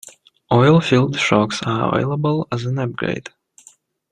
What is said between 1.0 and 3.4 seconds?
shocks are available as an upgrade.